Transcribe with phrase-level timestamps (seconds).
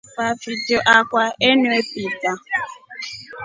[0.17, 2.37] Vafitrio akwa eywa peter.